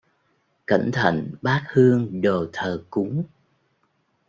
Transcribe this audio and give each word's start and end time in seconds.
Cẩn 0.65 0.91
thận 0.91 1.33
bát 1.41 1.65
hương 1.71 2.21
đồ 2.21 2.45
thờ 2.53 2.83
cúng 2.89 3.23